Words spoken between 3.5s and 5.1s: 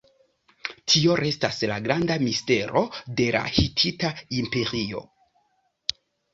Hitita Imperio.